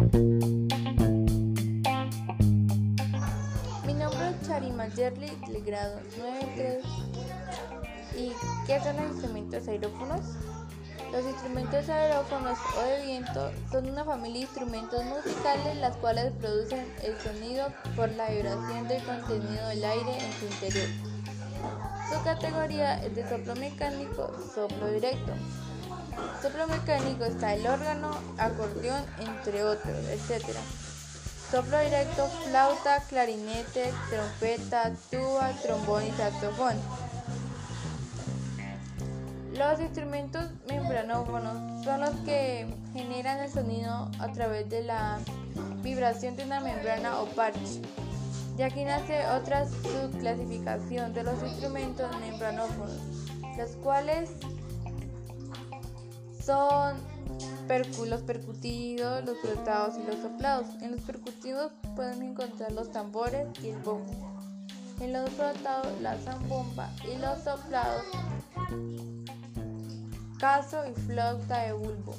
Mi 0.00 0.08
nombre 3.92 4.30
es 4.30 4.40
Charima 4.48 4.88
Yerli, 4.88 5.28
del 5.46 5.62
grado 5.62 6.00
9.3. 6.56 6.80
¿Y 8.16 8.32
qué 8.66 8.80
son 8.80 8.96
los 8.96 9.12
instrumentos 9.12 9.68
aerófonos? 9.68 10.22
Los 11.12 11.26
instrumentos 11.26 11.86
aerófonos 11.90 12.58
o 12.78 12.82
de 12.82 13.04
viento 13.04 13.52
son 13.70 13.90
una 13.90 14.02
familia 14.04 14.38
de 14.38 14.46
instrumentos 14.46 15.04
musicales 15.04 15.76
las 15.76 15.98
cuales 15.98 16.32
producen 16.40 16.90
el 17.02 17.20
sonido 17.20 17.66
por 17.94 18.10
la 18.12 18.30
vibración 18.30 18.88
del 18.88 19.02
contenido 19.02 19.68
del 19.68 19.84
aire 19.84 20.16
en 20.18 20.32
su 20.32 20.46
interior. 20.46 20.88
Su 22.10 22.24
categoría 22.24 23.04
es 23.04 23.14
de 23.14 23.28
soplo 23.28 23.54
mecánico, 23.56 24.32
soplo 24.54 24.90
directo. 24.92 25.34
Soplo 26.42 26.66
mecánico 26.66 27.24
está 27.24 27.54
el 27.54 27.66
órgano, 27.66 28.10
acordeón, 28.38 29.04
entre 29.18 29.64
otros, 29.64 29.96
etc. 30.08 30.44
Soplo 31.50 31.78
directo, 31.80 32.26
flauta, 32.44 33.00
clarinete, 33.08 33.92
trompeta, 34.08 34.92
tuba, 35.10 35.50
trombón 35.62 36.06
y 36.06 36.10
saxofón. 36.12 36.76
Los 39.52 39.80
instrumentos 39.80 40.46
membranófonos 40.68 41.84
son 41.84 42.00
los 42.00 42.14
que 42.24 42.72
generan 42.94 43.40
el 43.40 43.50
sonido 43.50 44.10
a 44.18 44.32
través 44.32 44.70
de 44.70 44.84
la 44.84 45.18
vibración 45.82 46.36
de 46.36 46.44
una 46.44 46.60
membrana 46.60 47.20
o 47.20 47.26
parche. 47.26 47.82
De 48.56 48.64
aquí 48.64 48.84
nace 48.84 49.26
otra 49.26 49.66
subclasificación 49.66 51.12
de 51.14 51.24
los 51.24 51.42
instrumentos 51.42 52.10
membranófonos, 52.20 53.00
los 53.58 53.70
cuales 53.82 54.30
son 56.50 56.96
los 58.08 58.22
percutidos, 58.22 59.24
los 59.24 59.38
flotados 59.38 59.94
y 59.98 60.02
los 60.02 60.20
soplados. 60.20 60.66
En 60.82 60.90
los 60.90 61.00
percutidos 61.02 61.70
pueden 61.94 62.22
encontrar 62.22 62.72
los 62.72 62.90
tambores 62.90 63.46
y 63.62 63.68
el 63.68 63.78
bombo. 63.78 64.12
En 65.00 65.12
los 65.12 65.30
flotados 65.30 66.00
la 66.00 66.16
zambomba 66.18 66.90
y 67.04 67.16
los 67.18 67.38
soplados 67.44 68.04
caso 70.40 70.82
y 70.86 70.92
flauta 71.02 71.66
de 71.66 71.72
bulbo. 71.72 72.16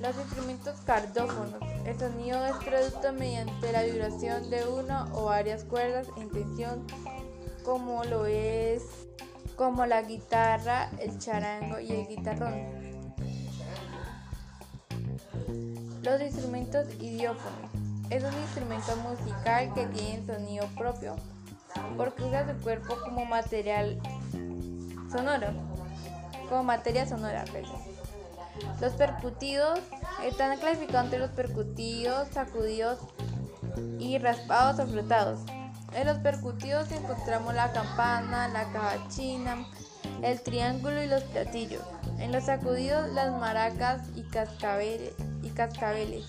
Los 0.00 0.16
instrumentos 0.16 0.76
cardófonos. 0.84 1.60
El 1.84 1.98
sonido 1.98 2.46
es 2.46 2.56
producto 2.64 3.12
mediante 3.12 3.72
la 3.72 3.82
vibración 3.82 4.48
de 4.50 4.66
una 4.68 5.06
o 5.14 5.24
varias 5.24 5.64
cuerdas 5.64 6.06
en 6.18 6.30
tensión, 6.30 6.86
como 7.64 8.04
lo 8.04 8.26
es 8.26 8.49
como 9.60 9.84
la 9.84 10.00
guitarra, 10.00 10.88
el 11.00 11.18
charango 11.18 11.78
y 11.80 11.92
el 11.92 12.06
guitarrón. 12.06 12.64
Los 16.02 16.22
instrumentos 16.22 16.86
idiófonos. 16.94 17.70
Es 18.08 18.24
un 18.24 18.32
instrumento 18.40 18.96
musical 18.96 19.74
que 19.74 19.84
tiene 19.88 20.24
sonido 20.24 20.66
propio 20.78 21.14
porque 21.98 22.24
usa 22.24 22.50
su 22.50 22.58
cuerpo 22.62 22.96
como 23.04 23.26
material 23.26 24.00
sonoro 25.12 25.48
como 26.48 26.64
materia 26.64 27.06
sonora. 27.06 27.44
Los 28.80 28.94
percutidos 28.94 29.78
están 30.24 30.58
clasificados 30.58 31.04
entre 31.04 31.18
los 31.18 31.30
percutidos, 31.32 32.28
sacudidos 32.28 32.98
y 33.98 34.16
raspados 34.16 34.80
o 34.80 34.90
flotados. 34.90 35.40
En 35.94 36.06
los 36.06 36.18
percutidos 36.18 36.90
encontramos 36.92 37.54
la 37.54 37.72
campana, 37.72 38.48
la 38.48 38.70
cabachina, 38.72 39.66
el 40.22 40.40
triángulo 40.40 41.02
y 41.02 41.06
los 41.06 41.22
platillos. 41.24 41.82
En 42.18 42.32
los 42.32 42.44
sacudidos 42.44 43.10
las 43.12 43.32
maracas 43.38 44.02
y 44.14 44.22
cascabeles. 44.22 45.14
Y, 45.42 45.50
cascabeles. 45.50 46.26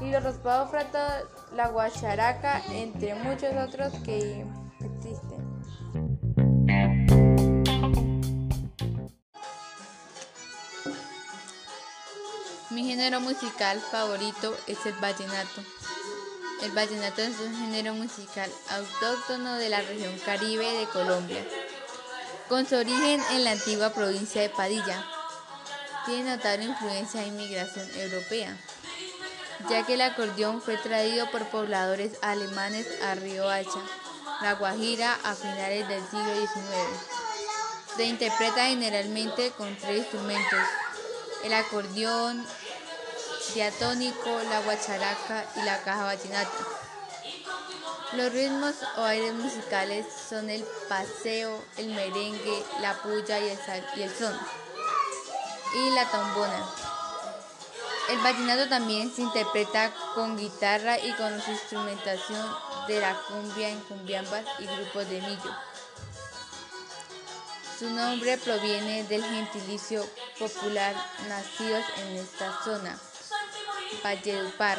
y 0.00 0.10
los 0.10 0.22
raspados 0.22 0.70
flotados 0.70 1.28
la 1.54 1.68
guacharaca, 1.68 2.62
entre 2.70 3.14
muchos 3.14 3.54
otros 3.56 3.92
que 4.04 4.44
existen. 4.80 5.46
Mi 12.70 12.84
género 12.84 13.20
musical 13.20 13.78
favorito 13.78 14.54
es 14.66 14.84
el 14.86 14.94
vallenato. 14.94 15.62
El 16.62 16.72
vallenato 16.72 17.20
es 17.20 17.38
un 17.38 17.54
género 17.54 17.92
musical 17.92 18.50
autóctono 18.70 19.56
de 19.56 19.68
la 19.68 19.82
región 19.82 20.18
caribe 20.24 20.64
de 20.72 20.86
Colombia, 20.86 21.44
con 22.48 22.66
su 22.66 22.76
origen 22.76 23.20
en 23.32 23.44
la 23.44 23.50
antigua 23.52 23.90
provincia 23.90 24.40
de 24.40 24.48
Padilla. 24.48 25.04
Tiene 26.06 26.34
notable 26.36 26.64
influencia 26.64 27.20
de 27.20 27.26
inmigración 27.26 27.86
europea, 27.96 28.56
ya 29.68 29.84
que 29.84 29.94
el 29.94 30.00
acordeón 30.00 30.62
fue 30.62 30.78
traído 30.78 31.30
por 31.30 31.46
pobladores 31.48 32.12
alemanes 32.22 32.86
a 33.02 33.14
Río 33.16 33.50
Hacha, 33.50 33.80
La 34.40 34.54
Guajira, 34.54 35.18
a 35.24 35.34
finales 35.34 35.86
del 35.88 36.02
siglo 36.08 36.34
XIX. 36.34 37.96
Se 37.96 38.04
interpreta 38.04 38.66
generalmente 38.66 39.50
con 39.50 39.76
tres 39.76 39.98
instrumentos, 39.98 40.60
el 41.44 41.52
acordeón, 41.52 42.46
diatónico, 43.54 44.40
la 44.50 44.60
guacharaca 44.60 45.44
y 45.56 45.62
la 45.62 45.82
caja 45.82 46.04
vallenata. 46.04 46.50
Los 48.12 48.32
ritmos 48.32 48.74
o 48.96 49.02
aires 49.02 49.34
musicales 49.34 50.06
son 50.28 50.48
el 50.48 50.64
paseo, 50.88 51.60
el 51.76 51.88
merengue, 51.88 52.64
la 52.80 52.94
puya 53.02 53.38
y 53.40 53.48
el, 53.48 54.10
son. 54.16 54.38
Y 55.74 55.90
la 55.90 56.08
tombona. 56.10 56.64
El 58.08 58.18
vallenato 58.20 58.68
también 58.68 59.12
se 59.14 59.22
interpreta 59.22 59.92
con 60.14 60.38
guitarra 60.38 60.98
y 60.98 61.12
con 61.14 61.42
su 61.42 61.50
instrumentación 61.50 62.46
de 62.86 63.00
la 63.00 63.20
cumbia 63.28 63.70
en 63.70 63.80
cumbiambas 63.80 64.44
y 64.60 64.66
grupos 64.66 65.08
de 65.10 65.20
millo. 65.20 65.56
Su 67.78 67.90
nombre 67.90 68.38
proviene 68.38 69.04
del 69.04 69.24
gentilicio 69.24 70.06
popular 70.38 70.94
nacidos 71.28 71.84
en 71.98 72.16
esta 72.16 72.62
zona. 72.64 72.96
Valledupar. 74.02 74.78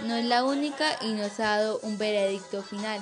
No 0.00 0.14
es 0.16 0.24
la 0.24 0.44
única 0.44 0.98
y 1.00 1.12
nos 1.12 1.40
ha 1.40 1.58
dado 1.58 1.78
un 1.82 1.98
veredicto 1.98 2.62
final. 2.62 3.00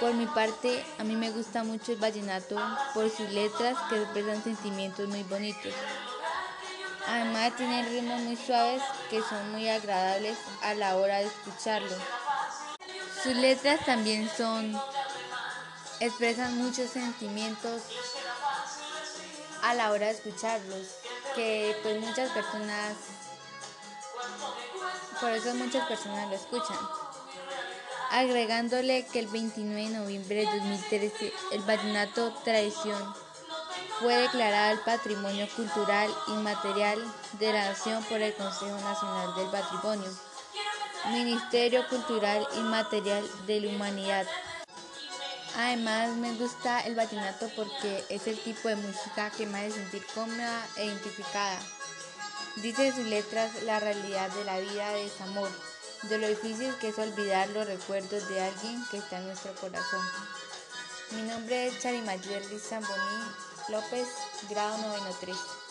Por 0.00 0.14
mi 0.14 0.26
parte, 0.26 0.84
a 0.98 1.04
mí 1.04 1.16
me 1.16 1.30
gusta 1.30 1.64
mucho 1.64 1.92
el 1.92 1.98
vallenato 1.98 2.56
por 2.92 3.08
sus 3.08 3.30
letras 3.30 3.76
que 3.88 4.02
expresan 4.02 4.42
sentimientos 4.42 5.08
muy 5.08 5.22
bonitos. 5.22 5.72
Además 7.06 7.56
tiene 7.56 7.88
ritmos 7.88 8.20
muy 8.22 8.36
suaves 8.36 8.82
que 9.10 9.20
son 9.22 9.52
muy 9.52 9.68
agradables 9.68 10.36
a 10.62 10.74
la 10.74 10.96
hora 10.96 11.18
de 11.18 11.26
escucharlo. 11.26 11.96
Sus 13.22 13.34
letras 13.36 13.84
también 13.86 14.28
son 14.36 14.78
expresan 16.00 16.58
muchos 16.58 16.90
sentimientos 16.90 17.82
a 19.62 19.74
la 19.74 19.92
hora 19.92 20.06
de 20.06 20.12
escucharlos 20.12 21.01
que 21.34 21.76
pues 21.82 22.00
muchas 22.00 22.30
personas, 22.30 22.96
por 25.20 25.30
eso 25.30 25.54
muchas 25.54 25.86
personas 25.88 26.28
lo 26.28 26.36
escuchan. 26.36 26.78
Agregándole 28.10 29.06
que 29.06 29.20
el 29.20 29.26
29 29.28 29.88
de 29.88 29.98
noviembre 29.98 30.36
de 30.36 30.58
2013 30.58 31.32
el 31.52 31.62
vallenato 31.62 32.32
tradición 32.44 33.14
fue 34.00 34.16
declarado 34.16 34.72
el 34.72 34.80
Patrimonio 34.80 35.48
Cultural 35.56 36.10
Inmaterial 36.28 36.98
de 37.38 37.52
la 37.52 37.68
Nación 37.68 38.02
por 38.04 38.20
el 38.20 38.34
Consejo 38.34 38.76
Nacional 38.80 39.34
del 39.36 39.46
Patrimonio, 39.46 40.10
Ministerio 41.12 41.86
Cultural 41.88 42.46
Inmaterial 42.56 43.24
de 43.46 43.60
la 43.60 43.68
Humanidad. 43.68 44.26
Además 45.56 46.10
me 46.16 46.32
gusta 46.34 46.80
el 46.80 46.94
vallenato 46.94 47.48
porque 47.54 48.04
es 48.08 48.26
el 48.26 48.38
tipo 48.38 48.68
de 48.68 48.76
música 48.76 49.30
que 49.30 49.46
me 49.46 49.58
hace 49.58 49.72
sentir 49.72 50.04
cómoda 50.14 50.66
e 50.76 50.86
identificada. 50.86 51.58
Dice 52.56 52.88
en 52.88 52.96
sus 52.96 53.06
letras 53.06 53.62
la 53.64 53.78
realidad 53.78 54.30
de 54.30 54.44
la 54.44 54.58
vida 54.58 54.90
de 54.90 55.04
desamor, 55.04 55.50
de 56.04 56.18
lo 56.18 56.28
difícil 56.28 56.74
que 56.80 56.88
es 56.88 56.98
olvidar 56.98 57.48
los 57.50 57.66
recuerdos 57.66 58.28
de 58.28 58.40
alguien 58.40 58.82
que 58.90 58.98
está 58.98 59.18
en 59.18 59.26
nuestro 59.26 59.54
corazón. 59.54 60.00
Mi 61.10 61.22
nombre 61.22 61.66
es 61.66 61.78
Charimayer 61.80 62.42
Zamboní 62.58 63.32
López, 63.68 64.08
grado 64.48 64.78
93. 64.78 65.61